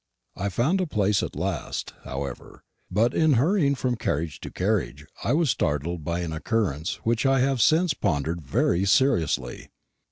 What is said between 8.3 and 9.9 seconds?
very seriously.